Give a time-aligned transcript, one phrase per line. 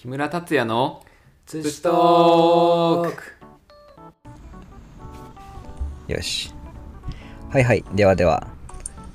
[0.00, 1.04] 木村達也の
[1.44, 3.22] ツチトーク
[6.10, 6.54] よし。
[7.50, 7.84] はいはい。
[7.92, 8.46] ではでは。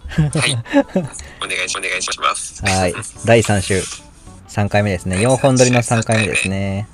[0.10, 0.30] はい。
[0.30, 2.64] お願いしお願いします。
[2.64, 2.94] はい。
[3.26, 3.82] 第3週。
[4.48, 5.18] 3回目ですね。
[5.18, 6.88] 4本撮りの3回目ですね。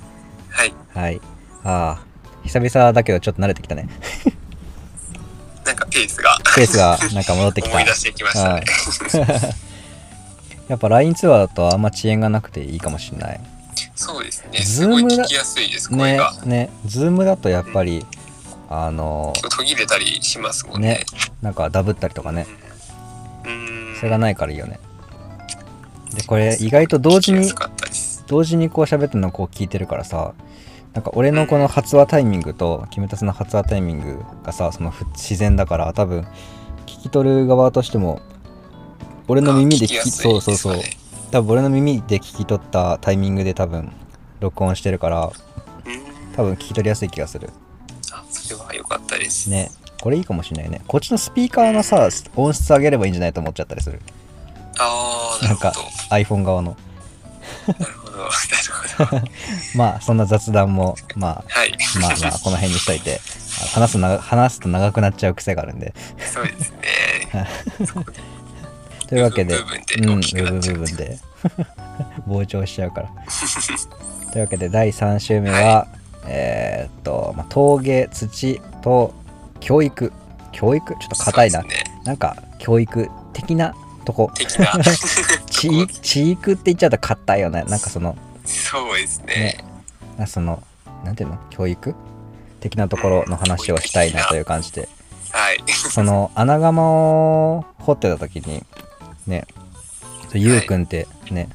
[0.48, 0.74] はい。
[0.94, 1.20] はい。
[1.62, 2.06] ああ。
[2.44, 3.90] 久々だけどちょっと慣れてきたね。
[5.66, 7.72] なんかペースがペースがなんか戻ってきた。
[7.72, 8.64] 思い出してきましたね。
[10.68, 13.51] やっぱ LINE ツアーだとあんま遅延がなくていいかもしれない。
[14.02, 14.58] そうですね。
[14.60, 16.70] ズームだすごい聞きやすいです、声ねが。、ね。
[16.86, 18.04] ズームだとやっぱり、
[18.68, 21.04] あの途切れたりしますもんねね。、
[21.42, 22.46] なんかダブったりとかね。
[23.44, 23.96] うーん。
[23.96, 24.80] それがないからいいよね。
[26.14, 27.52] で、これ意外と同時に。
[28.32, 30.32] 同時にこう喋ってるのをこう聞いてるからさ
[30.94, 36.22] なんか俺のこの発話タイミングとキムタツの発話タイミングがさそのふ自然だから多分
[36.86, 38.20] 聞き取る側としても
[39.28, 40.76] 俺の耳で聞きそうそうそう
[41.30, 43.92] 多分俺の耳で聞き取ったタイミングで多分
[44.42, 45.32] 録音してるから。
[46.36, 47.50] 多分聞き取りやすい気がする
[48.10, 49.50] あ、それは良かったです。
[49.50, 54.00] ねこれいいかもしれないねこっちのスピーカーのさ音質上げればいいんじゃないと思っちゃったりする
[54.78, 56.16] あー、ななんかるほど。
[56.16, 56.74] iPhone 側の
[57.68, 58.16] なるほど。
[58.24, 58.30] なる
[59.06, 59.22] ほど。
[59.76, 61.76] まあそんな雑談もまあはい。
[62.00, 63.20] まあまあこの辺にしといて
[63.62, 65.94] あ話すと長話すと長くなっちゃう癖があるんで
[66.32, 67.48] そうですね。
[69.08, 69.58] というわけで
[69.98, 71.18] うん大きくなっちゃう部分で
[72.26, 73.10] 膨張しちゃうから
[74.32, 75.86] というわけで第3週目は、
[76.26, 79.14] えーっと、まあ、陶芸土と
[79.60, 80.10] 教育。
[80.52, 80.94] 教育？
[80.94, 82.00] ちょっと硬いな、そうですね。
[82.04, 84.30] なんか教育的なとこ。
[84.34, 84.72] 的な。
[85.50, 87.62] 地域地域って言っちゃうと硬いよね。
[87.64, 89.26] なんかそのそうですね。
[89.26, 89.64] ね。
[90.18, 90.62] あその
[91.04, 91.38] なんていうの？
[91.50, 91.94] 教育
[92.60, 94.88] 的なところの話をしたいなという感じで。
[95.30, 95.62] はい。
[95.68, 98.64] その穴窯を掘ってた時に
[99.26, 99.46] ね。
[100.30, 101.50] そうゆうくんってね、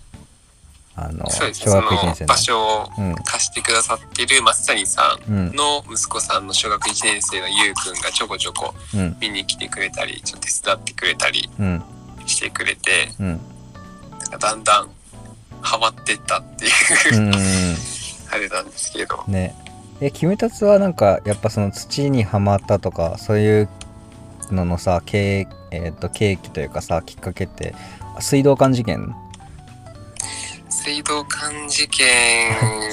[1.00, 1.72] あのそうですね。
[1.72, 2.28] 小学1年生の。
[2.28, 9.16] 場所をうん貸してくださってる松谷さんうんの息子さんの小学1年生のゆうくんがちょこちょこうん。
[9.22, 11.84] 見に来てくれたりちょっと手伝ってくれたりうん。
[12.26, 13.28] してくれてうん。
[13.28, 13.40] なん
[14.32, 14.90] かだんだん
[15.62, 17.36] ハマってったっていう。
[18.30, 19.24] あれなんですけど。
[19.28, 19.56] ね。
[20.02, 23.70] えキムタツはなんかやっぱその土にはまったとかそういう
[24.52, 27.76] ののさ経えー、と契機というかさきっかけって
[28.20, 29.14] 水道管事件
[30.84, 32.08] 水道管事件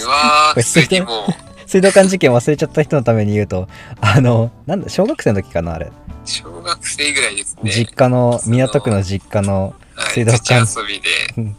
[0.06, 1.68] はこれ普通にもう。
[1.68, 3.68] 水道管事件忘れちゃった人のために言うと
[4.00, 5.92] あのなんだ小学生の時かなあれ。
[6.24, 7.70] 小学生ぐらいですね。
[7.70, 10.66] 実家の港区の実家のはい水道管。
[10.66, 11.08] 土遊びで。
[11.36, 11.56] うん。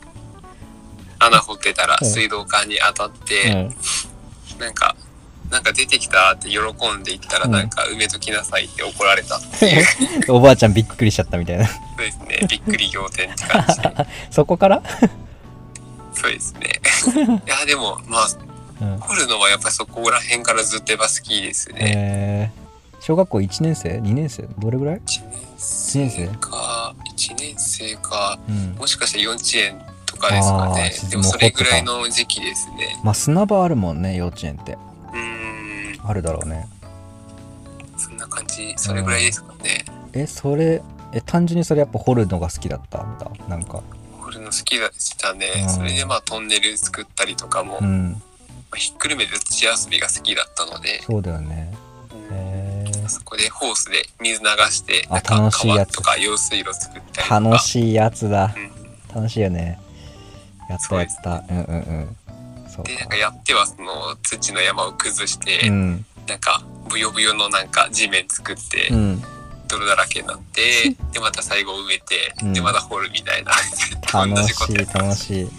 [1.19, 2.07] 穴掘ってたらうん。
[2.07, 3.75] 水道管に当たっうて、ん。
[4.59, 4.95] なんか
[5.51, 7.51] なんか出てきたって喜んでいったらうん。
[7.51, 9.85] なんか埋めときなさいって怒られたっていう。
[10.33, 11.67] おばあちゃんびっくりしちゃったみたいな。
[11.67, 12.47] そうですね。
[12.49, 14.07] びっくり仰天って感じで。
[14.31, 14.81] そこから、
[16.15, 16.79] そうですね。
[17.45, 18.27] いやでもまあ
[18.81, 18.99] うん。
[18.99, 24.43] 掘るのはやっぱそこら辺からずっとやっぱ好きですね、えー、小学校1年生 ?2 年生？
[24.59, 25.21] どれぐらい？1一
[25.99, 28.37] 年生か1年生か。
[28.47, 28.75] うん。
[28.77, 32.99] もしかしたら幼稚園とかですかあねーでもそれぐらいの時期ですね。
[33.03, 34.73] まあ砂場あるもんね幼稚園って。
[34.73, 36.09] うーん。
[36.09, 36.67] あるだろうね。
[37.97, 38.73] そんな感じ。
[38.77, 39.85] それぐらいですかね。
[40.13, 40.81] えそれ
[41.13, 43.03] え単純にそれやっぱ掘るのが好きだった？
[43.03, 43.73] んだなんか。
[43.77, 43.83] 掘
[44.35, 45.47] るの好きでしたね。
[45.63, 45.69] うん。
[45.69, 48.21] それでまあトンネル作ったりとかも、まうん。
[48.71, 51.01] あひっくるめて土遊びが好きだったので。
[51.01, 51.73] そうだよね。
[53.07, 57.39] そこでホースで水流してあなんか川とか用水路作ったりとか。
[57.39, 58.53] 楽しいやつだ。
[58.55, 59.15] うん。
[59.15, 59.79] 楽しいよね。
[60.69, 61.53] やったやった、う。
[61.53, 62.15] んうんうん。
[62.83, 66.05] でなんかかやってはその土の山を崩して、うん。
[66.27, 69.23] なんかブヨブヨのなんか地面作って、うん
[69.67, 72.53] 泥だらけになって でまた最後埋めて、うん。
[72.53, 73.51] でまた掘るみたいな。
[74.25, 75.49] 楽しい楽しい。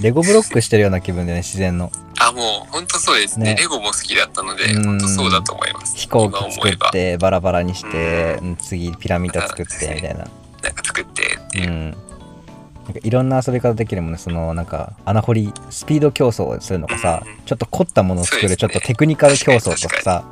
[0.00, 1.90] レゴブロックしてるような気分でね自然の。
[2.18, 3.54] あもう本当そうですね。
[3.54, 3.56] ね。
[3.56, 4.84] レゴも好きだったのでうん。
[4.84, 5.96] 本当そうだと思います。
[5.96, 8.56] 飛行今機作ってバラバラにして、うん。
[8.56, 10.26] 次ピラミッド作ってみたいな。
[10.62, 11.90] なんか作ってっていう、うん。
[12.84, 14.18] なんかいろんな遊び方できるもんね。
[14.18, 18.68] そのなんか穴掘りスピード競争をするのかさ、うんちょっと凝ったものを作る、そうですね。
[18.68, 20.24] ちょっとテクニカル競争とかさ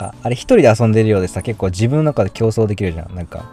[0.00, 3.14] ああれ一人で遊んでるようでさ結構自分の中で競争できるじゃん。
[3.14, 3.44] なんか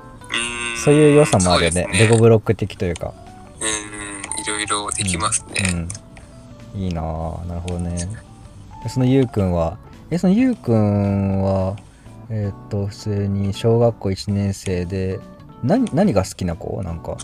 [0.84, 1.84] そういう良さもあるよね。
[1.84, 3.14] そうですレゴブロック的というか。
[3.60, 3.68] うん。
[3.68, 4.08] うん
[4.40, 5.90] いろいろできますね、
[6.76, 7.98] うん、いいなあなるほどね。
[8.84, 9.78] でそのゆうくんは
[10.10, 11.76] えそのゆうくんは
[12.30, 15.20] えーっと普通に小学校1年生で
[15.64, 16.82] 何何が好きな子？
[16.84, 17.18] なんか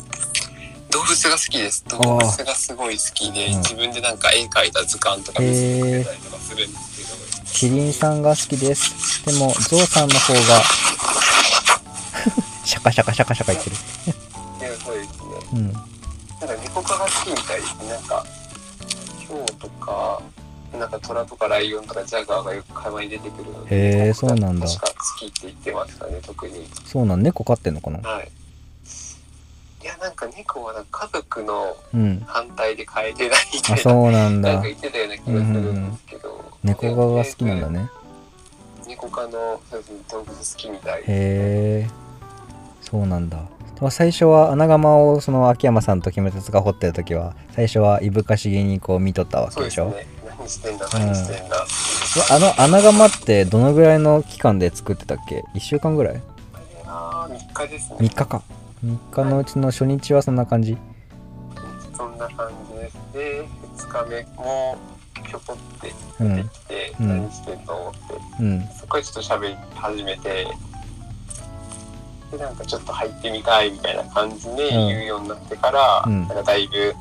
[0.94, 7.04] 動物が好きです動物がすごい好きで、うん自分でなんか絵描いた図鑑とか見せてくれたりとかするんですけ
[7.68, 9.25] ど、キリンさんが好きです。
[9.25, 10.40] でも、ゾウさんの方が、
[12.66, 13.75] シャカシャカシャカシャカ言ってる。
[13.75, 13.80] い
[14.63, 15.13] やそうですね
[15.54, 15.72] うん。
[15.74, 15.88] なんか
[16.62, 18.25] 猫科が好きみたいですねなんか
[19.28, 20.22] 今日とか、
[20.78, 26.69] なんか虎とかライオンとかジャガーがよく会話に出てくるので、へーそうなんだ確か好きって言ってましたね、特に。
[26.86, 28.07] そうなん猫飼ってんのかな？
[28.07, 28.30] はい。
[29.83, 32.24] いや、なんか猫はなんか家族のうん。
[32.25, 34.53] 反対で変えてないみたいな、あそうなんだ。
[34.53, 36.44] なんか言ってたような気がするんですけど。
[36.63, 37.89] 猫側が好きなんだね。
[38.88, 39.59] 猫科の動
[40.24, 41.01] 物好きみたい。
[41.01, 41.07] で。
[41.07, 41.89] へえ。
[42.81, 43.38] そうなんだ。
[43.81, 49.89] まあ最初は穴窯をその秋山さんとキムタツが掘ってる時は最初はいぶかしげにこう見とったわけでしょ？
[49.89, 50.24] そうですね。
[50.38, 51.65] 何してんだ、何してんだ。
[52.31, 56.21] えあの穴窯ってどのぐらいの期間で作ってたっけ？1週間ぐらい？
[56.86, 57.97] ああ、3日ですね。
[58.00, 58.41] 3日か
[58.83, 60.77] 3日のうちの初日はそんな感じ？
[61.95, 62.97] そんな感じです。
[63.13, 63.47] で、
[63.77, 64.77] 2日目も
[65.25, 67.07] ひょこってうん出てきて、うん。
[67.07, 67.94] 何してんの？
[67.95, 68.68] って、うん。
[68.80, 70.47] そこでちょっと喋り始めて、
[72.31, 76.27] で、なんかちょっと入ってみたいみたいな感じで言うようになってから、うん。
[76.27, 76.94] なんかだいぶ、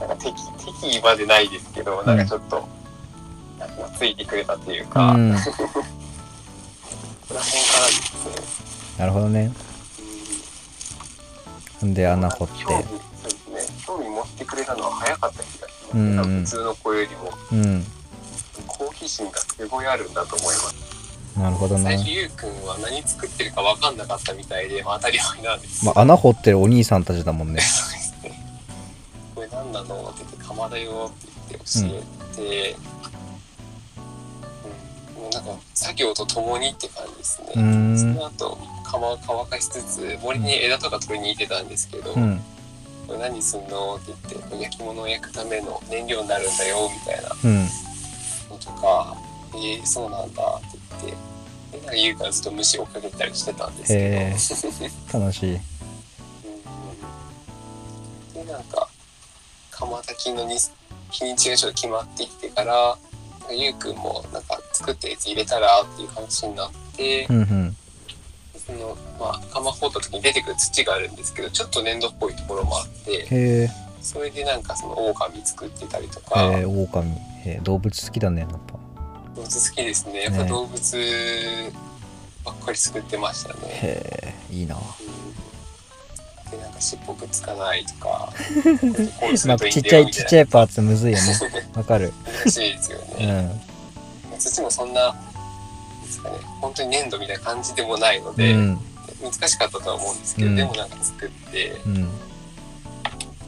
[0.00, 0.34] なんか敵、
[0.82, 2.68] 敵までないですけど、なんかちょっと、
[3.60, 5.38] なんかついてくれたというか、うん。
[5.38, 5.56] そこ
[7.34, 8.98] ら辺からですね。
[8.98, 9.52] なるほどね。
[9.52, 9.67] う
[11.86, 12.64] んで穴掘って。
[12.64, 13.84] 興味そうですね。
[13.86, 17.32] 興味持ってくれたのは早かった気がします、うん普通の子よりも。
[17.52, 17.84] うん。
[18.66, 20.88] 好奇心がすごいあるんだと思います。
[21.38, 21.84] なるほどな。
[21.84, 25.84] 最初ゆうくんは何作ってるか分かんなかったみたいで、まあ、当たり前なんです。
[25.86, 27.60] まあ穴掘ってるお兄さんたちだもんね。
[27.60, 28.32] そうですね。
[29.34, 32.76] これ何なのって言って、釜だよって言って教えて、
[35.16, 35.22] うん。
[35.22, 37.52] もうなんか作業とともにって感じですね。
[37.54, 38.58] その後、
[38.90, 42.40] 釜を乾かしつつ、森に枝とか取りに行ってたんですけど、うん
[43.06, 43.96] これ何すんの？
[43.96, 47.64] って言って、焼き物を焼くための燃料になるんだよ、みたいなうん。
[47.64, 47.70] の
[48.60, 49.16] とか、
[49.54, 50.66] えー、そうなんだって
[51.06, 51.16] 言って、
[51.72, 54.36] で、なんか言うからずっと虫を追っかけたりしてたんですへ
[55.12, 55.54] けど、 楽しい。
[55.54, 55.58] う
[58.42, 58.46] ん。
[58.46, 58.90] で、なんか、
[59.70, 60.58] 釜炊きのに
[61.10, 62.98] 日にちがちょっと決まってきてから、
[63.50, 67.67] ゆうくんもなんか作ったやつ入れたらっていう話になって、うんうん
[68.68, 73.70] その、まあ、釜掘った時に出てくる土があるんですけど、ちょっと粘土っぽいところもあって、
[74.02, 77.10] それでなんかその狼作ってたりとか、えー、狼。
[77.46, 78.56] えー動物好きだねやっぱ。
[79.34, 80.22] 動物好きですね。
[80.24, 80.96] やっぱね動物
[82.44, 83.60] ばっかり作ってましたね。
[83.64, 84.76] へえいいな。
[84.76, 86.50] うん。
[86.50, 88.32] で、なんか尻尾くっつかないとか、
[89.20, 91.24] こうすまあるといいちっちゃいちっちゃいパーツむずいよね。
[91.74, 92.12] わかる。
[92.26, 93.42] な難しいですようね。
[93.42, 93.60] ん。
[94.38, 95.14] 土もそんな、
[96.08, 98.78] ですかね、本当に粘土みたいな感じでもないので、うん。
[99.22, 100.56] 難しかったとは思うんですけど、うん。
[100.56, 101.94] でもなんか作って、うん。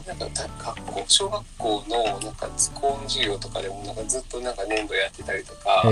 [0.06, 5.84] なんかた学校、小学校のなんか図工の授業とかでもなんかずっとなんか粘土やってたりとか、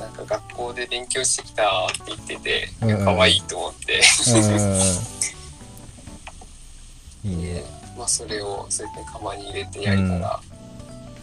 [0.00, 3.04] なんか学校で勉強してきたって言ってて、うんうん。
[3.04, 4.00] 可愛いと思って、
[7.24, 7.64] うん いいでね
[7.98, 10.40] まあそれをそうやって釜に入れて焼いたら、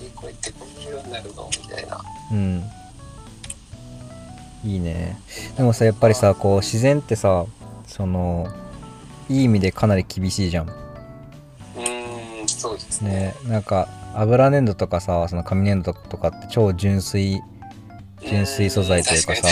[0.03, 1.49] えこうやってこういう色になるの？
[1.63, 2.03] みたいな。
[2.31, 2.69] うん
[4.65, 5.17] いいね。
[5.57, 7.45] でもさやっぱりさこう自然ってさ
[7.85, 8.47] その
[9.29, 10.67] いい意味でかなり厳しいじゃん。
[10.67, 13.11] うーん、そうですね。
[13.11, 17.41] ねなんか油粘土とかさその紙粘土とかって超純粋
[18.21, 19.47] 純粋素材というかさ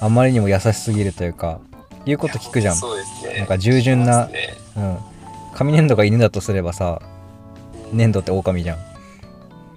[0.00, 1.60] あまりにも優しすぎるというか
[2.04, 2.76] 言うこと聞くじゃん。
[2.76, 3.38] そうですね。
[3.38, 4.54] なんか従順なね。
[4.76, 4.98] うん。
[5.54, 7.00] 紙粘土が犬だとすればさ
[7.92, 7.98] うん。
[7.98, 8.78] 粘土って狼じゃん。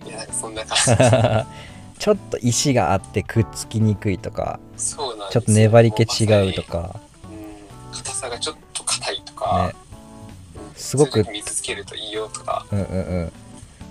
[0.08, 0.78] いや、そんな感
[2.04, 4.84] ちょっと石があってくっつきにくいとかじ。
[4.84, 6.62] そうなんちょっと粘り気違うと。
[6.62, 6.78] か。
[6.80, 7.00] も
[7.92, 9.74] うん、硬さがちょっと硬いとか、ね。
[9.78, 12.66] うんすごく水つけるといいよとか。
[12.74, 13.32] うんうんうん。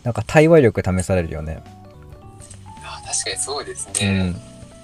[0.02, 1.62] なんか対話力試されるよね。
[2.84, 4.24] あ確かにそうですうね。
[4.28, 4.36] ん。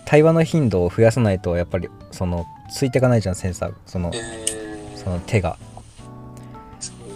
[0.06, 3.74] 対話の頻度を増やさないとやっぱりそのついていかないじゃんセンサー。
[3.84, 4.94] そのうー。
[4.94, 5.58] んその手が。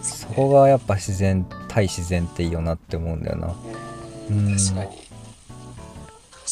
[0.02, 0.34] そね。
[0.36, 3.54] こがやっぱ自然対自然っていいよなって思うんだよな。
[4.28, 4.58] うん。
[4.58, 5.01] 確かに。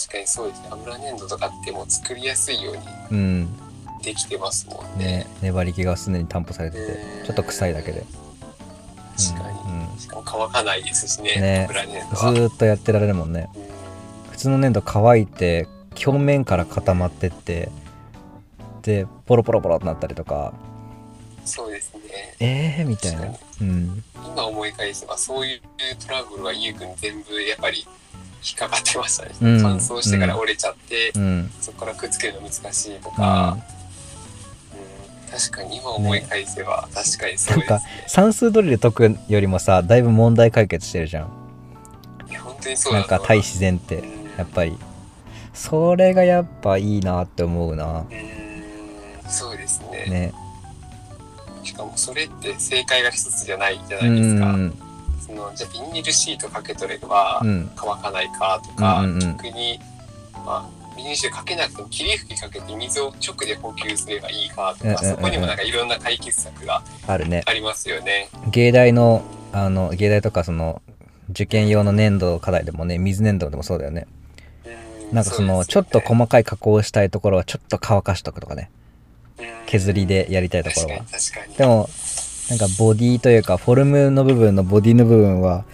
[0.00, 0.68] 確かにそうですね。
[0.70, 3.48] 油粘土とかってもう作りやすいようにうん
[4.02, 5.04] できてますもんね。
[5.04, 8.04] ね粘り気が常に担保されててうんちょっと臭いだけで
[9.18, 9.58] 確かに。
[9.58, 12.32] うんうんしかも乾かないですしね、ね油粘土ずは。
[12.32, 15.68] ーっとやってられるもんねうん普通の粘土乾いて
[16.06, 17.68] 表面から固まってって
[18.80, 20.54] でポロポロポロってなったりとか
[21.44, 22.00] そうですね。
[22.40, 25.60] えーみたいな確かうん今思い返せばそういう
[26.06, 27.86] トラブルはゆうくん全部やっぱり
[28.42, 29.62] 引っかかってましたね、うん。
[29.62, 31.50] 乾燥してから折れちゃって、うん。
[31.60, 33.52] そこからくっつけるの難しいとうか、ん。
[33.54, 33.62] うん。
[35.30, 41.28] 確かに今思い返せば、確かにそうなんかですね算数ドリル解くよりもさだいぶ問題解決してるじゃん。
[42.30, 44.36] いや本当にそうなんか対自然ってうん。
[44.36, 44.76] やっぱり。
[45.52, 48.00] それがやっぱいいなって思うな。
[48.00, 49.30] うん。
[49.30, 50.06] そうですね。
[50.08, 50.32] ね。
[51.62, 54.72] しかもそれって正解が一つじゃないじゃうないですか、ん
[55.30, 57.70] そそのじゃあビニールシートかけとればうん。
[57.76, 59.36] 乾かないかとか、うんうんうん。
[59.36, 59.80] 逆に、
[60.44, 64.94] まあ、ビニールシートかけなくても霧吹きかけて水を直で補給すればいいかとか、うんうんうん。
[64.94, 67.42] うんそこにもなんかいろんな解決策があるね。
[67.46, 68.28] ありますよね。
[68.50, 69.22] 芸大の
[69.52, 70.82] あの芸大とかその
[71.30, 74.06] 受験用の粘土課題でもね水粘土でもそうだよね。
[75.10, 78.70] うなんかそのちょっと細かい加工をしたいところはちょっと乾かしとくとかね。
[79.66, 81.04] 削りでやりたいところは。
[81.56, 81.88] でも
[82.50, 85.64] なんかボディというかフォルムの部分のボディの部分は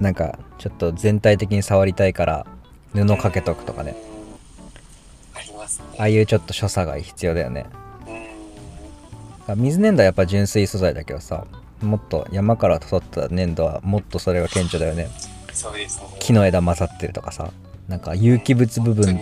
[0.00, 2.46] なんかちょっと全体的に触りたいから
[2.94, 3.94] 布かけとくとかね。
[4.06, 4.12] うん
[5.34, 5.84] ありますね。
[5.98, 7.66] ああいうちょっと所作が必要だよね。
[9.48, 9.60] うん。
[9.60, 11.46] 水粘土はやっぱ純粋素材だけどさ
[11.82, 15.08] もっと山から取った粘土はもっとそれが顕著だよね。
[15.52, 16.06] そうですね。
[16.18, 17.52] 木の枝混ざってるとかさ
[17.88, 19.20] なんか有機物部分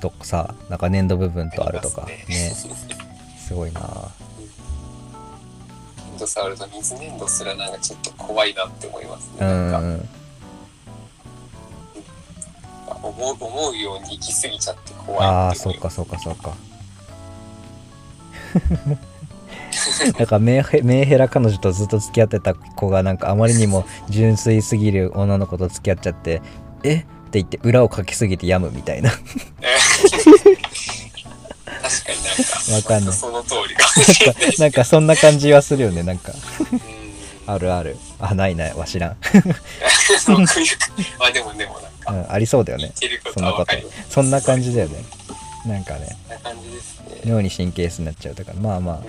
[0.00, 2.24] とさなんか粘土部分とあるとかね。
[2.28, 3.80] すごいな
[6.20, 9.36] 粘土触ると水粘土すらなんかちょっと怖いなって思いますね。
[9.40, 10.08] うなんかんうん
[13.02, 15.96] 思う思うように行き過ぎちゃって怖いああって思います。
[15.96, 16.54] そうかそうかそうか
[20.18, 20.62] なんかメン
[21.04, 26.42] ヘラ彼女とずっと付き合ってた子がなんかあまりにも純粋すぎる女の子と付き合っちゃって
[26.82, 26.96] 「え？
[26.96, 29.12] っ?」て言って裏をかきすぎて病むみたいな
[31.90, 34.58] 確かになんか、わかんないその通りかもしれない。
[34.58, 36.32] なんかそんな感じはするよねなんか。
[36.72, 37.00] うん。
[37.52, 37.96] あるある。
[38.20, 39.16] あないないわ知らん、
[40.26, 40.42] 僕
[41.18, 42.92] あでもでもなんか、うん、ありそうだよね。
[43.32, 43.72] そんなこと。
[44.08, 45.02] そんな感じだよね。
[45.66, 46.16] なんかね。
[46.28, 47.20] そんな感じですね。
[47.24, 48.96] 妙に神経質になっちゃうとかまあまあ。
[48.96, 49.02] うん。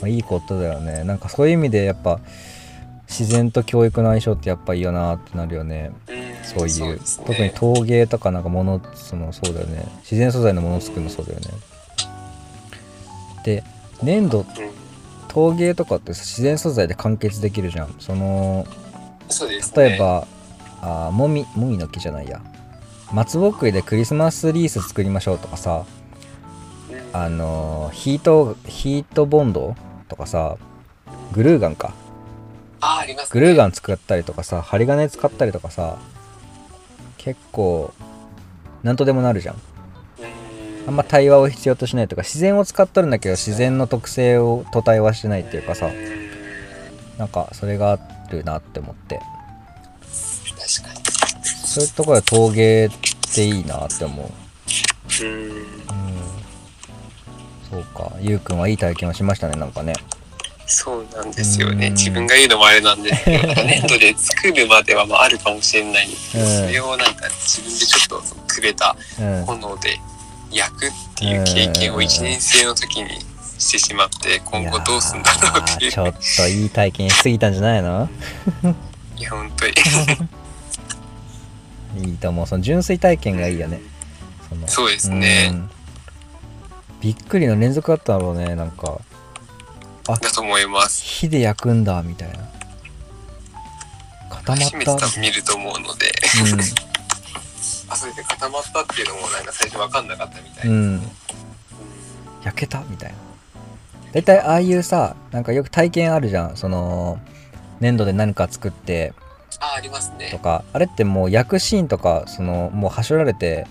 [0.00, 1.04] まあ、いいことだよね。
[1.04, 2.20] なんかそういう意味でやっぱ
[3.08, 5.92] 自然と教育の相性ってやっぱいいよなってなるよね。
[6.08, 6.34] うん。
[6.44, 6.96] そういう。
[6.96, 7.00] ね。
[7.24, 9.84] 特に陶芸とかなんかものそのそうだよね。
[10.00, 11.46] 自然素材のものを作るのそうだよね
[13.46, 13.64] で
[14.02, 14.46] 粘土うん。
[15.28, 17.94] 陶芸とかってさ自然素材で完結できるじゃん。
[17.98, 18.66] その
[19.28, 19.88] そうですね。
[19.90, 20.26] 例えば、
[20.80, 22.40] あーもみもみの木じゃないや。
[23.12, 25.84] 松ぼっくりでクリスマスリース作りましょうとかさ。
[26.90, 29.76] うん、あのーヒートヒートボンド
[30.08, 30.56] とかさ。
[31.32, 31.92] グルーガンか。
[32.80, 33.40] ああります、ね。
[33.40, 35.98] グルーガン使ったりとかさ針金使ったりとかさ。
[37.18, 37.92] 結構
[38.82, 39.56] なんとでもなるじゃん
[40.86, 46.26] あんま対話を必要としないとか自然を使っとるんだけど自然の特性をと対話してないっていうかさうん
[47.18, 47.98] なんかそれがあ
[48.30, 49.20] るなって思って。
[50.78, 51.06] 確かに。
[51.44, 52.90] そういうところで陶芸っ
[53.34, 55.24] ていいなって思う。
[55.24, 55.30] うん。
[55.30, 55.76] うん。
[57.70, 58.12] そうか。
[58.20, 59.94] ゆうくんはいい体験をしましたねなんかね。
[60.66, 61.88] そうなんですよね。
[61.88, 61.92] うん。
[61.94, 66.66] 自分が言うのもあれなんですけど、なんか粘土で作るまではまああるかもしれないんですけど、うん。
[66.66, 69.44] それをなんか自分でちょっとくれたうん。
[69.44, 69.98] 炎で
[70.56, 73.10] 焼くっていう経験を1年生の時に
[73.58, 75.92] してしまって、今後どうすんだろうっていう。
[75.92, 78.08] ちょっといい体験しすぎたんじゃないの？
[79.16, 79.72] いや、本当に。
[82.10, 82.46] いいと思う。
[82.46, 83.80] その純粋体験がいいよね。
[84.48, 85.48] そのそうですね。
[85.52, 85.70] うん。
[87.00, 88.98] びっくりの連続だったんだろうねなんか。
[90.06, 91.02] だと思います。
[91.02, 92.38] 火で焼くんだみたいな。
[94.30, 96.12] 固まっ初めてた多分見ると思うので、
[96.52, 96.95] うん
[97.88, 100.70] あ、それで固まったっていうのもなんか最初分かんなかったみたいな。
[100.70, 101.02] うんうん
[102.44, 102.80] 焼けた？
[102.88, 103.16] みたいな
[104.12, 107.18] 大体ああいうさなんかよく体験あるじゃんその
[107.80, 109.12] 粘土で何か作って
[109.60, 110.38] あ、ありますとね。
[110.42, 113.66] かあれってもう焼くシーンとかそのもうはしょられて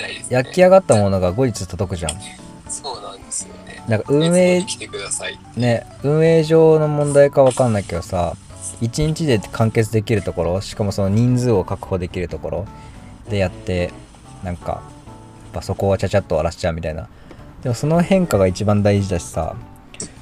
[0.00, 0.36] ないですね。
[0.36, 2.12] 焼き上がったものが後日届くじゃん
[2.68, 3.84] そうなんですよね。
[3.86, 5.38] なんか運営来てください。
[5.56, 8.34] ね運営上の問題かわかんないけどさ
[8.80, 12.66] 1日で完結できるところしかもその人数を確保できるところ
[13.28, 13.92] でやって
[14.42, 14.82] なんかやっ
[15.54, 17.08] ぱそこはちゃちゃっと終わらせちゃうみたいな。
[17.62, 19.56] でもその変化が一番大事だしさ。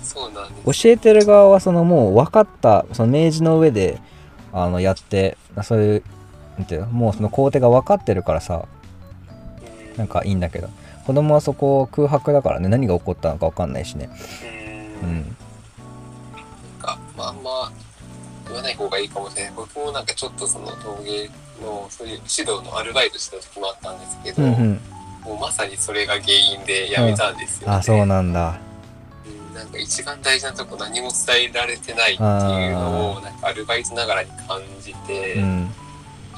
[0.02, 0.48] そうなん。
[0.64, 4.00] 教えてる側はそのもう分かったその明示の上で
[4.52, 6.02] あのやってそういう
[6.56, 8.66] なんていうのもうその工程が分かってるからさ。
[8.78, 8.84] うん
[9.96, 10.68] なんかいいんだけど。
[11.06, 12.68] 子供はそこ空白だからね。
[12.68, 14.08] 何が起こったのか分かんないしね。
[15.02, 15.06] う。
[15.06, 15.12] うん。
[15.12, 15.26] んなん
[16.80, 17.72] か、まあま
[18.54, 19.52] 言わない方がいいかもしれない。
[19.56, 21.28] 僕もなんかちょっとその陶芸
[21.60, 24.80] のそういう指導のアルバイトした時もあったんですけど、うんうん。
[25.24, 27.74] もうまさにそれが原因で辞めたんですよ、ね。
[27.74, 28.58] あそうなんだ。
[29.26, 35.70] うんなんか一番大事なとこ何も伝えられてないっていうのをなんかアルバイトながらに感じて、うん。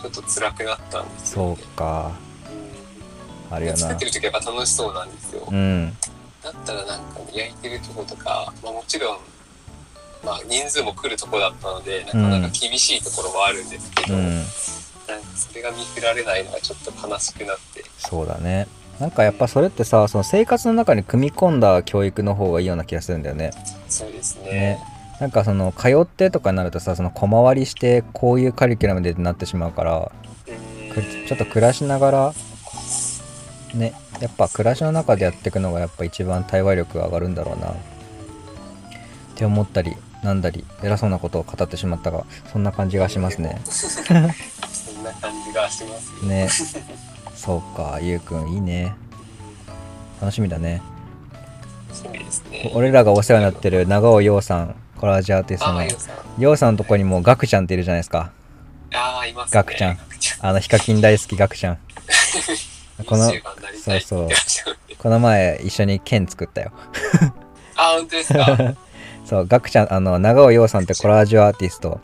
[0.02, 1.72] ちょっと辛くなったんですよ、そうね。
[1.74, 2.12] か
[3.50, 3.78] あるよな。
[3.78, 5.48] 作ってる時はやっぱ楽しそうなんですよ。
[5.50, 5.96] うん。
[6.42, 9.18] だったらなんか焼いてるとことか、まあ、もちろん、
[10.26, 14.34] まあ、人数も来るとこだったのでなかなか厳しいところはあるんですけど、うん。
[14.34, 14.46] なんか
[15.36, 17.84] それが見振られないのがちょっと悲しくなって。
[17.96, 18.66] そうだね。
[18.98, 23.52] なんかやっぱそれってさその生活の中に組み込んだ教育の方がいいような気がするんだよね。
[23.88, 24.50] そうですね。
[24.50, 24.78] ね。
[25.20, 30.10] なんかその通ってとかになるとさその小回りしてこういうカリキュラムでなってしまうから
[30.92, 32.34] くちょっと暮らしながら
[33.74, 33.92] ね。
[34.20, 37.68] やっぱ暮らしの中でやっていくのがやっぱ一番対話力が上がるんだろうな。
[37.68, 37.74] っ
[39.38, 39.94] て思ったり
[40.26, 43.60] なんだり偉そうなことを語ってしまったがそんな感じがしますね。
[43.64, 46.28] そんな感じがしますよ。
[46.28, 46.48] ね。
[47.36, 48.96] そうかゆうくんいいね。
[50.20, 50.82] 楽しみだね。
[51.88, 52.72] 楽しみですね。
[52.74, 55.84] 俺らがお世話になってる長尾陽さんコラージュアーティストの
[56.38, 56.72] 陽さん。
[56.72, 58.32] のとこにもガクちゃんっているじゃないですか。
[58.94, 59.54] ああいますね。
[59.54, 59.98] ガクちゃん。
[60.40, 61.78] あのヒカキン大好きガクちゃん。
[63.06, 63.40] このし
[64.08, 64.34] たよね。
[64.98, 66.72] この前一緒に剣作ったよ。
[67.76, 68.74] あ本当ですか
[69.26, 72.00] そうガクちゃんあの長尾陽さんってコラージュアーティスト。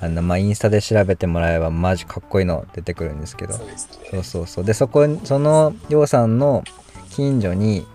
[0.00, 3.52] あのまあインスタで調べてもらえばマジかっこいいの出てくるんですけど。
[3.52, 3.74] そうね。
[3.76, 4.64] そうそうそう。
[4.64, 6.64] でそこその陽さんの
[7.10, 7.86] 近所に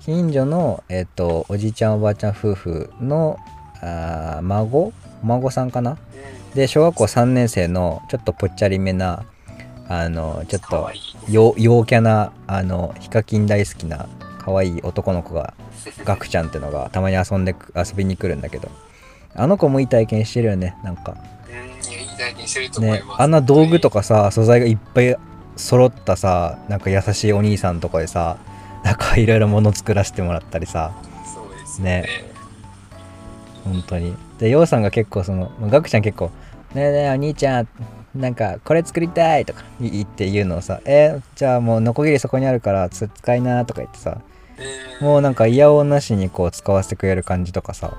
[0.00, 3.36] 近所のえっ、とおじいちゃんおばあちゃん夫婦の
[3.80, 4.92] あー孫？
[5.22, 5.92] 孫さんかな？
[5.92, 5.98] うん。
[6.54, 9.24] で小学校3年生のちょっとぽっちゃりめな
[9.88, 10.90] あのちょっと
[11.28, 15.54] 陽陽キャなあのヒカキン大好きな可愛い男の子が
[16.04, 18.68] ガクちゃんってのがたまに遊んでく遊びに来るんだけど。
[19.36, 21.16] あの子もいい体験してるよねなんか。
[22.80, 25.16] ねあんな道具とかさ素材がいっぱい
[25.56, 28.38] 揃ったさなんか優しいお兄さんとかでさ
[28.82, 30.92] なんかいろいろ物作らせてもらったりさ。
[31.34, 32.02] そうですよね。
[32.02, 32.08] ね。
[33.64, 34.14] 本当に。
[34.38, 36.30] でヨウさんが結構そのまあガクちゃん結構
[36.74, 37.68] 「ねえねえお兄ちゃん
[38.14, 44.33] なんかこれ作りたい」とか言って言うのをさ「えじゃあもうノコギリそこにあるからつ使いな」とか言ってさうん
[45.00, 47.96] もうなんか嫌おなしにこう使わせてくれる感じとかさ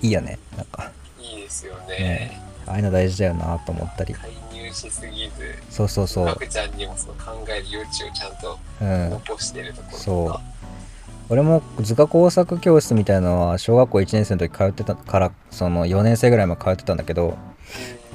[0.00, 0.90] いいよねなんか。
[1.20, 1.98] いいですよね。
[1.98, 2.40] ね。
[2.66, 4.14] ああいうの大事だよなと思ったり。
[4.14, 5.32] 介入しすぎず
[5.70, 6.46] そうそうそう。
[6.46, 9.10] ちゃんにもその考える余地をちゃんとうん。
[9.10, 10.26] 残してるところそう。
[10.28, 10.40] とか
[11.30, 17.36] 俺も図画工作教室みたいなのは小学校1年生の時通ってたからその4年生ぐらいまで通ってたんだけど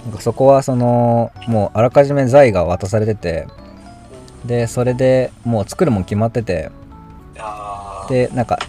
[0.03, 3.47] なんかそこはそのもうあらかじめ財が渡されてて
[4.45, 6.71] でそれでもう作るもん決まってて
[8.09, 8.59] でなんか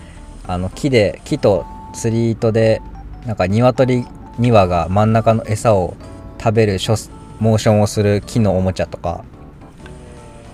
[0.46, 2.82] あの木で木と釣り糸で
[3.26, 4.04] なんか鶏
[4.38, 5.96] 2羽が真ん中の餌を
[6.38, 9.24] 食べるショスモーションをする木のおもちゃとか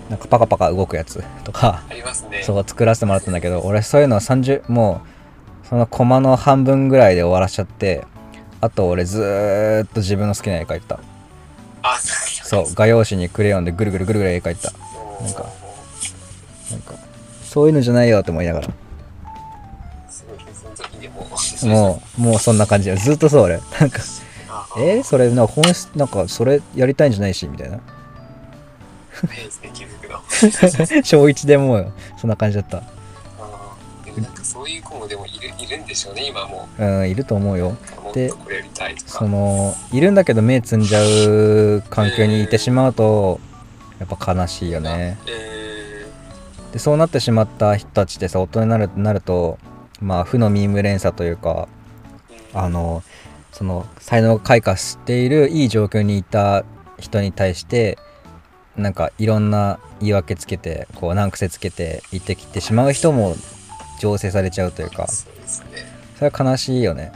[0.09, 2.43] なんかパカパカ動くやつとかありますね。
[2.43, 5.01] そう作らせてもらったんだけど俺そういうのは30も
[5.63, 8.05] うそのコマの半分ぐらいで終わらしちゃって
[8.59, 10.99] あと俺ずーっと自分の好きな絵描いてた。
[11.83, 14.73] あそう画用紙にクレヨンでぐるぐるぐるぐる絵描いてた。
[15.23, 15.45] なんか
[17.51, 18.67] そういうのじゃないよって思いながら。
[20.09, 21.27] すごいその時でも。
[21.65, 23.59] もうもうそんな感じでずっとそう俺。
[23.77, 23.99] なんか
[24.47, 27.81] あえーそれなんか本質なんかそれやりたいんじゃないしみたいな。
[29.27, 31.03] 早いですね気づくの。
[31.03, 32.77] 小1でもうそんな感じだった。
[32.77, 36.69] なんかそういう子もでもいるいるんでしょうね今も。
[36.79, 37.75] うんいると思うよ。
[38.13, 38.31] で
[39.07, 43.41] そのいるんだけど目つんじゃう環境にいてしまうと
[43.99, 45.17] やっぱ悲しいよね。
[45.27, 45.50] え
[46.71, 49.59] でそうなってしまった人たちってさ大人になるなると
[49.99, 51.67] まあ負のミーム連鎖というか
[52.53, 53.03] あの
[53.51, 56.63] その才能開花しているいい状況にいた
[56.99, 57.97] 人に対して
[58.77, 63.35] なんかいろんな言い訳つけてこう難癖つけて言ってきてしまう人も
[63.99, 65.25] 醸成されちゃうというかそ
[66.21, 67.11] れは悲しいよね。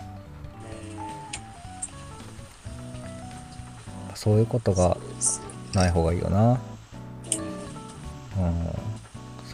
[4.15, 4.97] そういうことが
[5.75, 6.59] ない方がいいよな。
[8.37, 8.84] うん。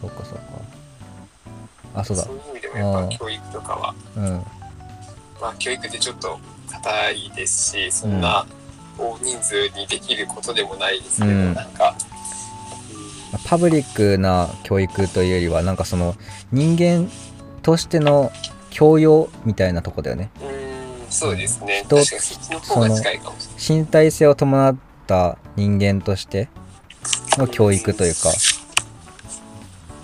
[0.02, 0.42] そうかそうか。
[1.94, 2.24] あそうだ。
[2.24, 3.94] そういう意味でもやっぱ教育とかは。
[4.16, 4.44] うん。
[5.40, 6.38] まあ教育ってちょっと
[6.70, 8.46] 硬いですしそんな
[8.98, 11.54] 大人数にできることでもないですけど、うん。
[11.54, 11.94] なんか、
[13.44, 16.16] パブリックな教育というよりはなんかその
[16.50, 17.08] 人間
[17.62, 18.32] としての
[18.70, 20.30] 教養みたいなとこだよね。
[20.40, 20.62] うん、うん
[21.12, 21.84] そうですね。
[21.84, 22.04] 人
[22.62, 22.96] その
[23.58, 26.48] 身体性を伴った人間として
[27.36, 28.30] の教育というか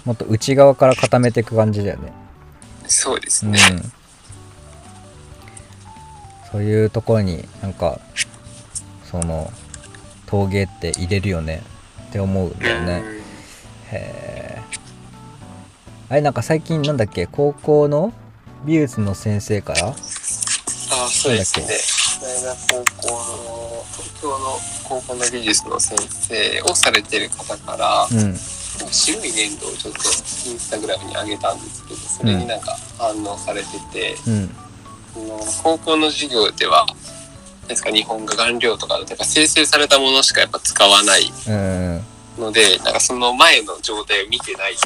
[0.09, 2.11] もっと内側から固めていく感じだよね。
[2.83, 3.59] うんそうですね、
[6.51, 8.01] そういうところになんか
[9.05, 9.53] その
[10.25, 11.63] 陶芸って入れるよね。
[12.09, 13.03] って思うんだよね。
[13.05, 13.17] うん。
[13.19, 13.23] へ
[13.93, 14.63] え
[16.09, 17.27] あれなんか最近なんだっけ？
[17.27, 18.15] 高校の
[18.65, 19.89] 美術の先生から？
[19.91, 21.67] あそうですね。
[22.23, 22.57] 大学
[22.97, 28.35] 高校の東京の高校の美術の先生をされてる方から、うん
[28.93, 30.01] 白い粘土をちょっと
[30.51, 34.51] インスタグラムに上げたんですけどそれになんか反応されてて、うん。
[35.63, 36.95] 高校の授業ではな
[37.65, 42.05] んですか日本画顔料とかなんか生成されたものしかやっぱ使わないうん。
[42.39, 44.77] のでなんかその前の状態を見てないっ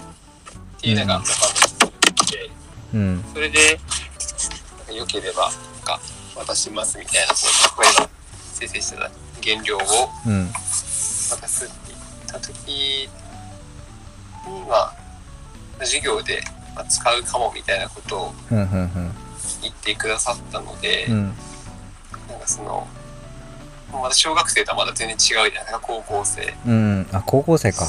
[0.81, 1.91] ていうのがうん分かっ
[2.27, 2.51] てて、
[2.95, 3.25] うん。
[3.35, 3.79] それで
[4.79, 5.51] なんか良ければ
[5.85, 6.01] か
[6.35, 8.09] 渡しますみたいなこう今
[8.55, 9.11] 生成してた
[9.43, 9.81] 原料を
[10.27, 10.49] うん。
[10.53, 12.01] 渡すって言っ
[12.33, 13.09] た時
[14.51, 14.95] にまあ
[15.81, 16.43] 授業で
[16.75, 19.11] まあ使うかもみたいなことをふんふんふん
[19.63, 21.35] 言ってくださったので、うん
[22.29, 22.87] なんかその
[23.93, 26.55] まだ小学生とはまだ全然違うじゃないですか高校生。
[26.67, 27.07] うん。
[27.13, 27.87] あ高校生か。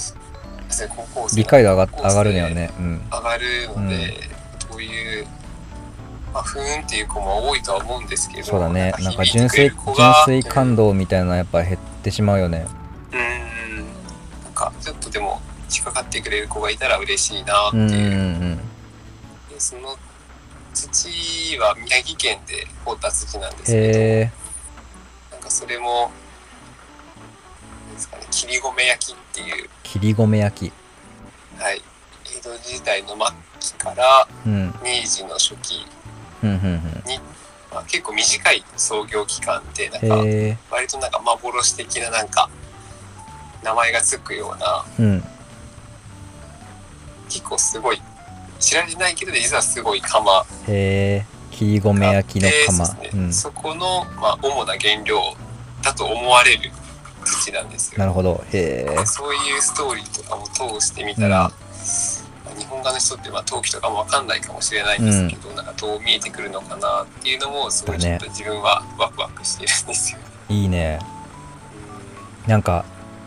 [0.89, 2.71] 高校生理解度上が上がるのよね。
[2.77, 3.01] うん。
[3.09, 4.13] 上がるので、
[4.69, 5.27] どういう、
[6.33, 8.93] まあ、不運っていう子も多いとは思うんですけどそうだね。
[8.99, 12.65] なんか純粋純粋感動みたいなのやっぱ減ってしまうよね
[15.73, 17.85] 引っかかってくれる子がいたら嬉しいなっていう、
[18.45, 18.57] ん
[19.49, 19.97] でその
[20.73, 24.29] 土は宮城県で掘った土なんですけ
[25.29, 26.11] どなんかそれも
[27.93, 30.73] ですかね切り米焼きっていう、切り米焼き。
[31.61, 31.81] はい、
[32.37, 33.17] 江戸時代の末
[33.59, 34.73] 期からうん。
[34.83, 35.85] 明治の初期、
[36.41, 37.03] ふんふんふん。
[37.73, 40.15] まあ、結構短い創業期間でなんか
[40.69, 42.49] 割となんか幻的ななんか
[43.63, 45.23] 名前がつくようなうん
[47.33, 48.01] 結構すごい。
[48.59, 50.45] 知られてないけど実はすごい釜。
[50.67, 52.85] へえ切り米焼きの釜。
[52.85, 53.09] でそね。
[53.13, 53.33] うん。
[53.33, 55.19] そこの、まあ、主な原料
[55.83, 56.71] だと思われる
[57.25, 57.99] 土なんですよ。
[57.99, 58.43] なるほど。
[58.51, 61.51] へえそういうストーリーとかも通してみたら、まあ
[62.57, 70.19] 日本画の人ってまあ陶器とかもわかんないかもしれないんですけど、なんかどう見えてくるのかなっていうのもすごいちょっと自分はワクワクしてるんですよ。
[70.19, 70.23] ね。
[70.49, 70.99] いいね。
[72.47, 72.85] なんか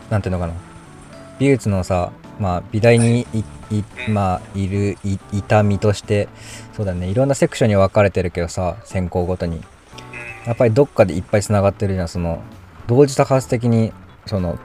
[0.09, 0.53] なんていうのかな。
[1.39, 6.29] 美術のさまあ美大にいいまあいるいいた身として
[6.73, 7.09] そうだね。
[7.09, 9.57] いろんなセクションに分かれてるけどさ専攻ごとに。
[9.57, 9.63] うん
[10.47, 12.07] やっぱりどっかでいっぱいつながってるじゃん。
[12.07, 12.41] その
[12.87, 13.91] 同時多発的に
[14.25, 14.57] その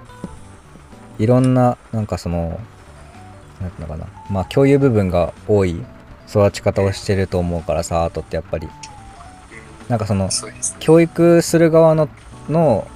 [1.18, 2.60] いろんななんかその
[3.60, 4.06] なんていうのかな。
[4.30, 5.82] まあ共有部分が多い
[6.28, 8.68] 育ち方をしてると思うからさアートってやっぱり。
[9.88, 10.30] なんかその。
[10.78, 12.08] 教育する側の
[12.48, 12.86] の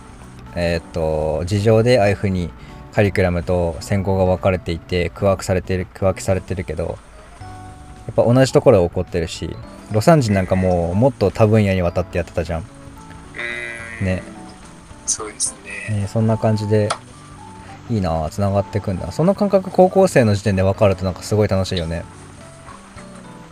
[0.54, 2.50] えっ、と事情でああいうふうに
[2.96, 6.96] カリキュラムと専攻が分かれていて区分けされてる区分けされてるけど
[7.36, 9.54] やっぱ同じところで起こってるし
[9.90, 12.64] 魯山人なんかもうもっと多分野にわたってやってたじゃん、
[14.00, 14.22] うんね。
[15.04, 15.54] そうです
[15.90, 15.94] ね。
[15.94, 16.88] ね、そんな感じで
[17.90, 22.02] いいなあつながってくんだその感覚高校生の時点で分かるとなんかすごい楽しいよね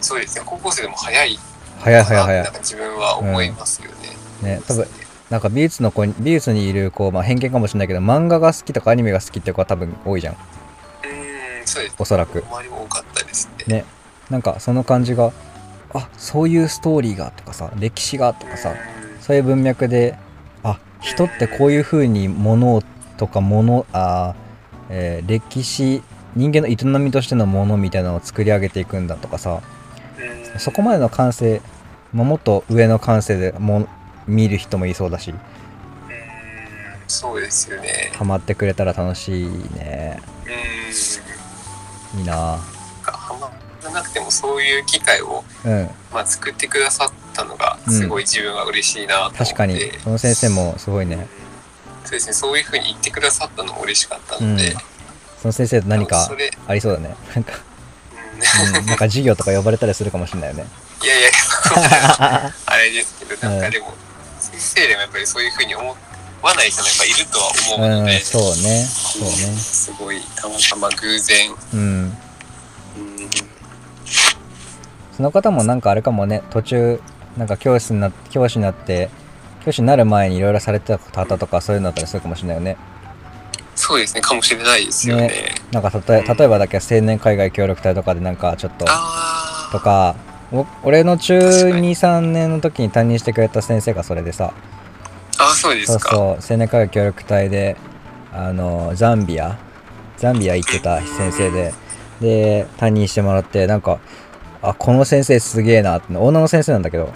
[0.01, 0.43] そうですね。
[0.47, 1.39] 高校生でも早い
[1.81, 3.91] 早い早い早いなんか自分は思いますよ
[4.43, 4.55] ね。
[4.57, 4.87] ね多分
[5.31, 10.35] なんか美術の子に美術にいる子、まあ、偏見かもしれないけど漫画が好きとかアニメが好きって子は多分多いじゃん。
[10.35, 10.41] うん、
[11.67, 11.97] そうです。
[11.99, 12.45] おそらく。
[12.47, 13.79] 周りも多かったですね。
[13.79, 13.85] ね。
[14.31, 15.33] なんかその感じが
[15.95, 18.77] あそういうストーリーがとかさ歴史がとかさうん。
[19.21, 20.17] そういう文脈で
[20.63, 22.83] あ人ってこういう風に物を
[23.17, 26.03] とか物あー、えー歴史
[26.37, 29.63] 人間の営みとしてのものみたいなのを作り上げていくんだとかさ。
[30.53, 30.61] うん。
[30.61, 31.63] そこまでの感性、
[32.13, 33.89] まあもっと上の感性でも
[34.27, 35.31] 見る人もいそうだし。
[35.31, 35.41] うん
[37.07, 38.11] そうですよね。
[38.17, 40.21] ハマってくれたら楽しいね。
[42.15, 42.21] うん。
[42.21, 42.59] いいな。
[43.03, 43.53] ハマ
[43.85, 45.91] らなくてもそういう機会を、うん。
[46.13, 49.79] まあ、作ってくださったのがすごい自分は嬉しいなと思って、確かに。
[50.03, 51.27] その先生もすごいね。
[52.05, 52.33] そうですね。
[52.33, 54.79] そういうふうに言ってくださったのも嬉しかったので、うん。
[55.43, 56.29] その先生と何か
[56.67, 57.15] ありそうだね。
[57.35, 57.53] なんか、
[58.35, 58.79] うん。
[58.79, 60.67] うん、なんか授業とか呼ばれたりするかもしれないよね。
[61.03, 61.31] いやいや
[62.67, 63.93] あれですけどなんかでも、
[64.45, 65.89] 先生でもやっぱりそういうふうに思
[66.43, 68.85] わない人もやっぱいるとは思うので、うんそうね。
[68.85, 69.31] そうね。
[69.57, 71.81] すごいたまたま偶然、うん。
[71.81, 72.13] うん、
[75.17, 77.01] その方もなんかあれかもね途中
[77.37, 79.11] なんか教師にな教師になって
[79.65, 82.77] 教師になる前にいろいろされてた方とかそういうのだったりするかもしれないよね。
[83.75, 84.21] そうですね。
[84.21, 85.55] かもしれないですよね。
[85.73, 90.34] なんかたとえ例えばだけど青年海外協力隊とかでなんかちょっとあとかお
[90.83, 94.53] 俺の中確かに23年の時に担任してくれた先生がそれでさ。
[95.39, 96.11] ああそうでそうすか。
[96.11, 97.77] そう青年海外協力隊で
[98.33, 99.59] あのザンビア
[100.17, 101.75] ザンビア行ってた先生で
[102.21, 103.99] で担任してもらってなんか
[104.63, 107.13] あこの先生すげえなって女の先生なんだけど。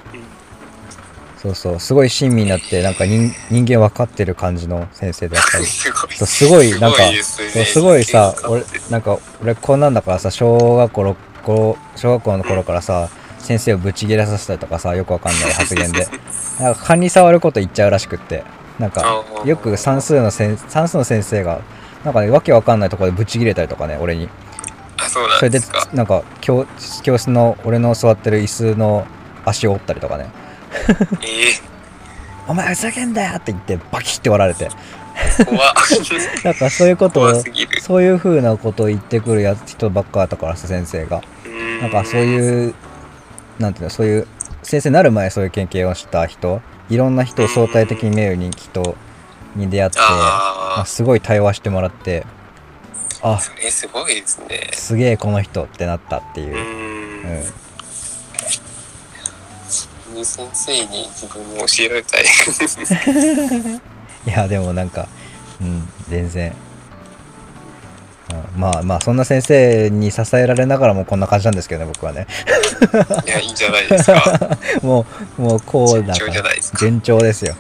[1.39, 5.67] そうそうすごい親身になってなんか人人間分かってる感じの先生でやっぱり。
[5.71, 6.13] すごい。
[6.17, 16.07] そうすごいなんかですごいさ俺なんか俺こんなんだからさ小学校6校小学校の頃からさ先生をブチギレさせたりとかさよくわかんない発言で。
[16.61, 18.45] なんか勘に触ること言っちゃうらしくって。
[18.79, 21.61] なんかよく算数の先算数の先生が
[22.05, 24.29] なんかねわけわかんないところでブチギレたりとかね俺に。
[25.01, 25.61] あそうなそれで
[25.93, 26.67] なんか教
[27.03, 29.07] 教室の俺の座ってる椅子の
[29.45, 30.27] 足を折ったりとかね。
[31.23, 31.61] え
[32.47, 34.69] 「お前ふざけんだよ!」って言ってバキって割られて。
[36.45, 37.43] なんかそういうことを
[37.83, 41.23] そういう風なことを言ってくるやつ人ばっかだったからさ先生が。
[41.81, 42.75] なんかそうういう
[43.59, 44.27] なんていうのそういう
[44.63, 48.97] 先生になる前そういう経験をした人いろんな人を相対的に見える人人
[49.57, 52.25] に出会って、まあ、あすごい対話してもらって
[53.23, 54.71] ああ、それすごいですね。
[54.73, 57.31] すげえこの人ってなったっていうう、ー
[60.15, 60.25] うんん。
[60.25, 62.25] 先生に自分も教えられたい。
[64.27, 65.09] いやでもなんか
[65.61, 66.55] うん全然、
[68.31, 72.27] うんまあまあそんな先生に支えられながらもこんな感じなんですけどね僕はね
[73.27, 74.57] いや、いいんじゃないですか。
[74.83, 75.07] も
[75.39, 76.79] うもうこうだか順調じゃらないですか。
[76.79, 77.55] 順調ですよ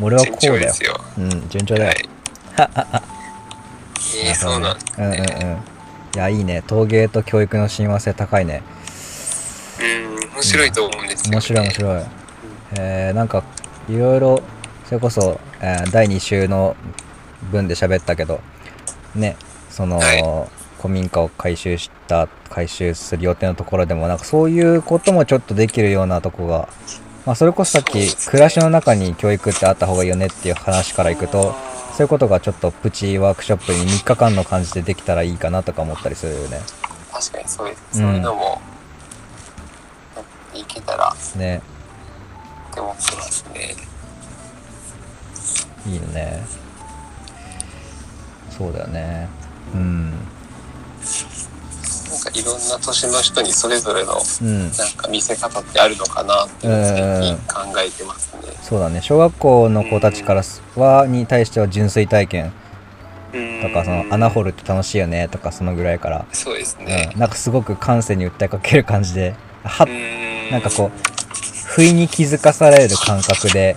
[0.00, 1.00] 俺はこ順うだよ調ですよ。
[1.18, 2.08] うん順調だよ、はい。
[4.26, 5.56] えー、そうなんですうんうんうんね。
[6.14, 8.62] いやいいね陶芸と教育の親和性高いね
[9.80, 11.36] うん、面白いと思うんですよ、ね。
[11.36, 12.02] 面白い面白い
[12.78, 13.42] えー、なんか
[13.88, 14.42] いろいろ
[14.86, 16.76] それこそ、えー第2週の
[17.50, 18.40] 分で喋ったけど
[19.14, 19.36] ね
[19.80, 26.70] その、はい古民家を改修した改修する予定のところでもなんかそういうこともちょっとできるようなとこが、
[27.26, 31.54] まあ、それこそさっき暮らしの中に教育ってあった方がいいよねっていう話からいくと
[31.92, 36.60] そういうことがちょっとプチワークショップに3日間の感じでできたらいいかなとか思ったりするよね。
[37.12, 38.02] 確かにそうです。
[38.02, 38.62] うんそういうのも、
[40.54, 41.60] いけたらね
[42.70, 43.76] って思ってますね。
[45.86, 46.42] いいよね
[48.50, 49.39] そうだよね
[49.74, 50.10] うん。
[50.10, 50.20] なん
[52.20, 54.62] かいろんな年の人にそれぞれのうん。
[54.62, 58.42] なんか見せ方ってあるのかなって最近考えてますね。
[58.62, 59.00] そうだね。
[59.02, 60.42] 小学校の子たちから
[60.76, 62.52] はに対しては純粋体験。
[63.32, 63.62] うん。
[63.62, 67.10] とかその穴掘るって楽しいよねとかそのぐらいから、そうですね。
[67.14, 67.16] う。
[67.16, 69.34] ん、なんかすごく感性に訴えかける感じで。
[69.64, 70.50] はうん。
[70.50, 70.90] なんかこ
[71.66, 73.76] 不意に気づかされる感覚で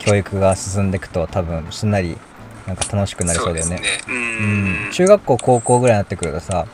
[0.00, 2.18] 教育が進んでいくと多分すんなり
[2.66, 3.76] なんか楽しくなりそうだよね。
[3.76, 4.00] ね。
[4.08, 4.88] ううん。
[4.88, 4.92] ん。
[4.92, 6.66] 中学校高校ぐらいになってくるとさ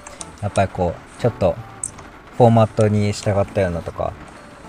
[0.42, 1.56] やっぱりこうちょっと
[2.36, 4.12] フォーマットに従ったようなとか。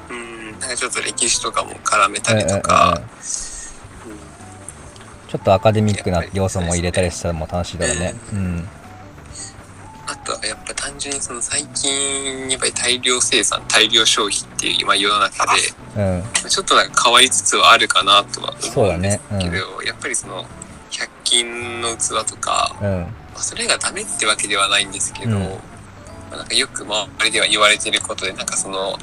[0.10, 0.52] うん。
[0.60, 3.02] なんかちょっと歴史とかも絡めたりうんうんうんとか。
[5.28, 8.16] ちょっとアカデミックな要素も入れたりしたらも楽しいだろうね。
[8.32, 8.70] うん。
[10.10, 15.62] あとはやっぱ単純にその最近やっぱり大量生産大量消費っていう今世の中で
[15.98, 16.24] うん。
[16.50, 19.40] ちょっとなんか変わりつつはあるかなとは思うんですね。
[19.42, 20.46] けど、やっぱりその
[20.92, 23.02] 100均の器とか、うん。
[23.02, 25.44] まあそれがダメってわけではないんですけど、うん。
[25.44, 25.50] ま
[26.34, 28.98] あなんかよく周りでは言われてることでなんかその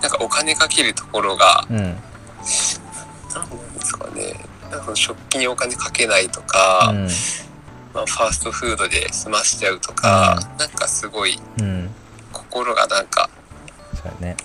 [0.00, 1.76] なんかお金かけるところがうん。
[1.76, 4.44] 何なんですかね。
[4.70, 7.08] なんかその食器にお金かけないとか、うん。
[7.94, 11.90] まあ、ファーストフードで済ましちゃうとか、なんかすごいうん。
[12.32, 13.30] 心がなんか
[14.04, 14.36] そうだね。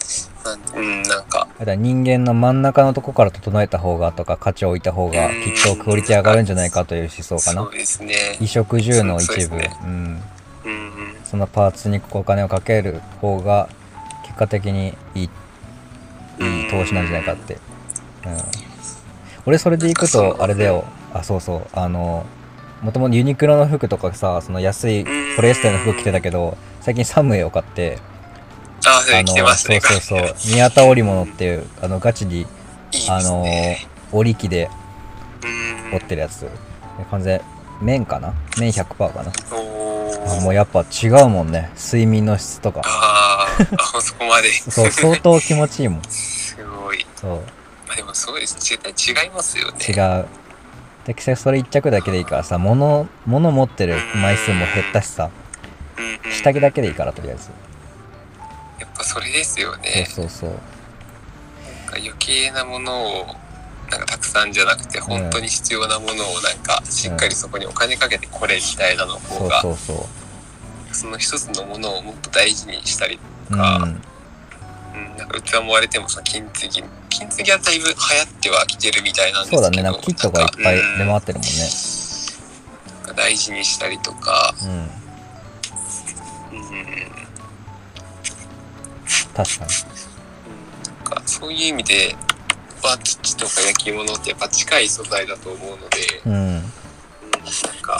[0.75, 1.47] うんなんか。
[1.59, 7.63] だから人間の真ん中のとこから整えた方がとか価値を置いた方がきっとクオリティ上がるんじゃないかという思想かな。
[7.63, 8.15] そうですね。
[8.33, 9.35] 衣食住の一部。
[9.37, 10.21] そうん。
[10.65, 11.15] うんうん。
[11.25, 13.69] そのパーツにお金をかける方が
[14.23, 15.29] 結果的にいい
[16.39, 17.59] いい投資なんじゃないかって、うん、
[19.45, 20.85] 俺それでいくとあれだよ。
[21.13, 21.67] あそうそう。
[21.73, 22.25] あの
[22.81, 25.03] もともとユニクロの服とかさその安い
[25.35, 27.97] ポリエステルの服着てたけど最近サムエを買って
[28.85, 29.79] あそれ来てますね。
[29.81, 30.53] そうそうそう。
[30.53, 32.45] 宮田織物っていうあのガチに
[33.09, 34.69] あのね織り機で
[35.43, 35.47] う
[35.89, 35.95] ん。
[35.95, 36.41] 織ってるやつ。
[36.41, 36.49] で
[37.09, 37.41] 完全
[37.81, 38.33] 綿かな？
[38.57, 39.31] 綿100%かな？
[39.31, 41.71] あもうやっぱ違うもんね。
[41.75, 42.81] 睡眠の質とか。
[42.85, 43.97] あー。
[43.97, 44.51] あそこまで。
[44.71, 46.01] そう相当気持ちいいもん。
[46.09, 47.05] すごい。
[47.15, 47.31] そう。
[47.87, 48.55] まあでもそうです。
[48.59, 49.77] 絶対違いますよね。
[49.87, 50.25] 違う。
[51.05, 55.29] 適切それ1着だけでいいからさ物物持ってる枚数も減ったしさ。
[56.31, 57.49] 下着だけでいいからとりあえず
[59.09, 60.05] それですよね。
[60.07, 60.49] そうそうそう。
[60.49, 60.61] なんか
[61.97, 63.25] 余計なものを
[63.89, 69.93] なんかたくさんじゃなくて本当に必要なものをなんかしっかりそこにお金かけてこれみたいなのそう方がそうそ
[70.91, 73.19] うその一つのものをもっと大事にしたり
[73.49, 73.57] うん。
[73.57, 73.79] か
[74.93, 79.83] うん、なんか器も割れてもさ金継ぎ金継ぎはだいぶ流行ってはきてるみたいなんですけどそうだね。
[79.83, 80.97] なんかキットがいっぱいうん。
[80.99, 81.51] 出回ってるもんね。
[82.93, 85.08] なんか大事にしたりとか、うん
[89.39, 89.71] 確かに。
[90.85, 92.15] なんかそういう意味で
[92.83, 96.33] バッチとか焼き物ってやっぱ近い素材だと思うので、うん。
[96.33, 96.61] うん、なん
[97.81, 97.99] かも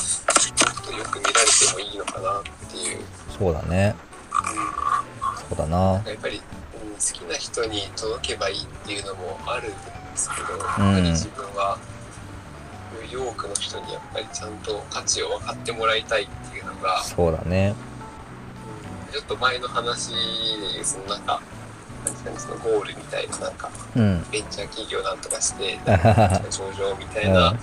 [0.82, 3.00] っとよく見られてもいいのかなっていう、
[3.38, 3.96] そうだね。
[4.32, 5.78] うん、そうだな。
[6.06, 6.42] やっぱり、
[6.84, 9.78] うん、好きな人に届けばいいっていうのもあるんで
[10.16, 11.78] すけど、んやっぱり自分は
[12.96, 17.89] より多くの人にやっぱりちゃんと価値を分かってもらいたいっていうのが、そうだねうん
[19.12, 20.14] ちょっと前の話
[20.84, 21.42] そのなんか
[22.38, 24.26] そのゴールみたいななんかうん。
[24.32, 27.56] ベンチャー企業なんとかして 上場みたいな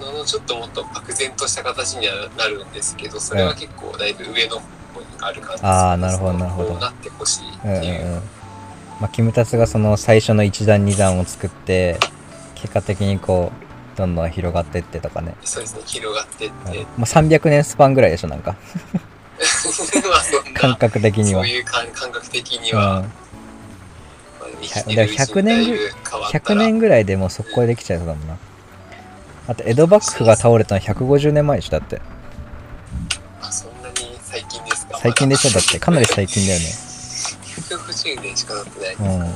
[0.00, 4.56] ののちょっともっと漠然とした形にはなるんですけどそれは結構だいぶ上の
[4.94, 6.68] 方にある感じあーなるほどなるほど。
[6.70, 7.68] こうなってほしいっう。
[7.68, 8.22] んうんていううん。
[9.00, 11.98] まあ、キムタツがその最初の1段2段を作って
[12.54, 13.50] 結果的にこ
[13.94, 18.56] うどんどん広がってってとかね、そうですね、広がってって、まあ、300年スパンぐらいでしょなんか
[20.54, 21.42] 感覚的には。
[21.42, 23.04] そういう感感覚的にうは、う
[24.66, 28.36] ちに100年ぐだいぶ変わった100ら年ぐらいでもう速攻でできちゃいそうだもんな。
[29.48, 32.00] あと江戸幕府が倒れたの150年前でしょだって。
[33.40, 34.98] あそんなに最近ですか？
[35.00, 35.78] 最近でしょだって。
[35.78, 36.66] かなり最近だよね。
[36.66, 39.34] 150年しか経ってないですうん。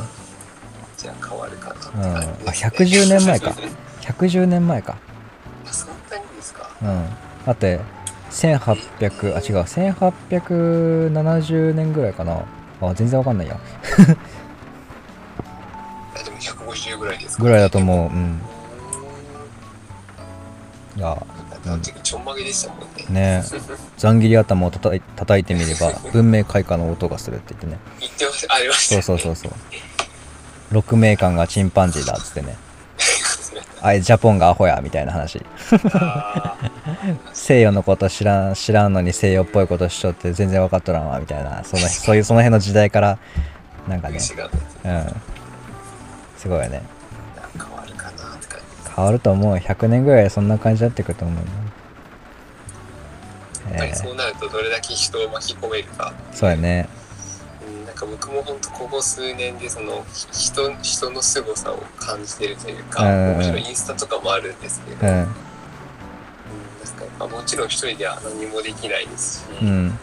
[0.98, 2.68] じゃあ変わるかなうんあですね。
[2.68, 3.54] 110年前か。
[4.02, 4.96] 110年前か。
[5.68, 6.68] あそんなにですか？
[6.82, 7.08] うん。
[7.46, 7.80] だって
[8.34, 9.60] 1800あ違う。
[9.62, 12.42] 1870年ぐらいかな。
[12.80, 13.56] あ全然わかんないや。
[16.14, 17.98] あ でも150ぐらいですか、ぐらいだと思う。
[18.08, 18.40] うん。
[20.96, 21.16] いや。
[21.66, 22.80] あの時ちょんまげでしたもん
[23.14, 23.40] ね。
[23.40, 23.44] ね。
[23.96, 27.78] ざん切り頭をたたい叩いてみれば 文明開化の音がするって言ってね。
[28.00, 29.58] 言ってましたありましたそうそうそうそう。
[30.72, 32.56] 六名館がチンパンジーだっつってね
[33.84, 35.44] あいジャポンがアホやみたいな話。
[37.34, 41.62] 西洋のこと知らん知らんのに西洋っぽいことしちゃって全然分かっとらんわみたいな。
[41.64, 43.18] その そういうその辺の時代から
[43.86, 44.16] なんかね。
[44.16, 44.20] うん。
[46.38, 46.82] すごいよね。
[47.58, 48.90] 変わるかなって感じ。
[48.96, 51.36] 変わると思う100年ぐらいでそんな感じになってくると思う
[53.70, 56.88] やっぱりそうなるとどれだけ人を巻き込めるか、ー、そうやね
[58.04, 65.14] か僕も本当ここ数年でそのひ人人の凄さを感じてるというか、もちろんインスタとかもあるんですけど、うん。
[65.14, 65.26] うん
[66.84, 69.68] なんかやっぱもちろん一人では何もできないですし、うん。
[69.68, 69.98] うん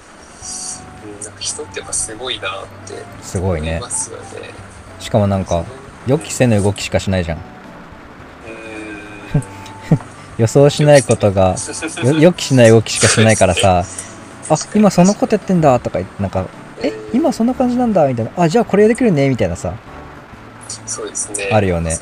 [1.23, 3.77] なんか人ってやっぱすごいなってすごいね。
[3.77, 4.23] 思いますよね。
[4.99, 5.63] しかもなんか
[6.07, 7.37] 予期せぬ動きしかしないじゃん。
[7.37, 7.41] う
[10.37, 11.55] 予想しないことが
[12.19, 13.83] 予期しない動きしかしないからさ
[14.49, 16.60] あ今そのことやってんだとか言ってなんかえ
[17.13, 19.73] 今そんな感じなんだみたいなあじゃあこれできるねみたいなさ
[20.85, 21.49] そうですね。
[21.51, 21.99] あるよね。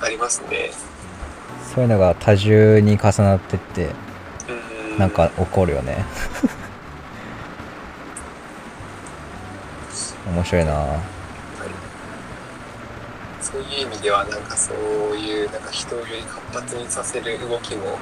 [0.00, 0.70] ありますね。
[1.74, 3.90] そういうのが多重に重なってって
[4.92, 6.04] うんなんか起こるよね
[10.26, 10.86] 面白いな
[13.40, 14.76] そういう意味ではなんかそう
[15.16, 17.98] いうなんか人をより活発にさせる動きも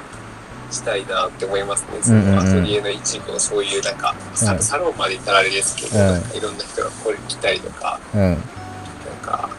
[0.71, 1.99] したいなって思いますね。
[2.01, 4.59] そのアトリエの一部をそういうなんかサ,、うん。
[4.59, 6.05] サロンまで行ったらあれですけど、うん。
[6.05, 8.21] なんかいろんな人がこれ来たりとか、うん。
[8.21, 8.37] なん
[9.21, 9.49] か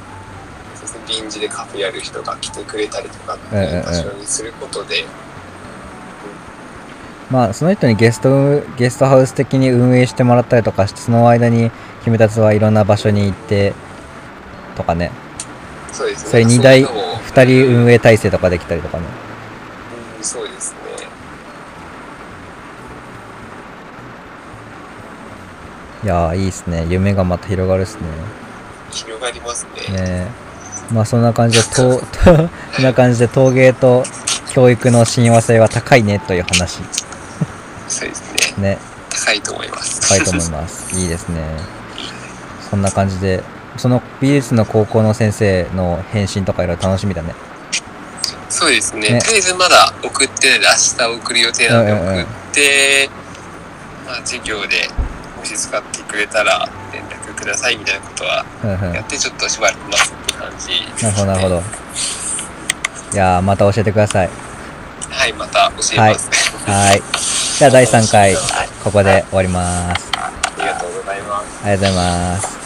[0.75, 5.05] そうですね臨時でカフェやる人が来てくれたりとかっていう場所にすることで、
[7.31, 11.71] まあその人にゲストゲストハウス的に運営してもらったりとかしてその間に
[12.05, 13.75] 君たちはいろんな場所に行って
[14.77, 15.11] とかね。
[15.92, 16.31] そうですね。
[16.31, 19.05] それ2台そういうのを2人運営体制とかできたりとかね。
[19.23, 19.29] うん
[20.23, 20.77] そうですね。
[26.04, 26.87] いやーいいっすね。
[26.88, 28.02] 夢がまた広がるっすね。
[28.90, 29.96] 広がりますね。
[29.96, 30.28] ね
[30.90, 30.92] え。
[30.92, 32.00] まあそんな感じでと
[32.74, 34.04] そんな感じで陶芸と
[34.50, 36.80] 教育の親和性は高いねという話。
[37.88, 38.74] そうですね。
[38.74, 38.78] ね。
[39.11, 40.08] 高いと思います。
[40.08, 40.98] 高いと思います。
[40.98, 41.42] いいですね。
[42.70, 43.42] そんな感じで
[43.76, 47.34] その美術の高校の先生の返信とかいろいろ楽しみだね。
[48.48, 49.11] そうですね。
[49.11, 49.20] ね。
[49.20, 52.14] とりあえずまだ送ってないで明日送る予定なんでうんうんうん。
[52.14, 53.11] 送って、
[54.06, 55.08] まあ、授業でも
[55.56, 58.44] し使ってくれたら連絡くださいみたいなことは
[58.94, 61.62] やってちょっとしばらく待つって感じです、なるほどなるほど。
[63.14, 64.30] いやーまた教えてください。
[65.08, 66.30] はい、また教えます。
[66.70, 67.02] はい。
[67.58, 68.37] じゃあ第3回
[68.84, 70.11] ここで終わります。
[70.14, 71.64] ありがとうございます。
[71.64, 72.58] ありがとうございます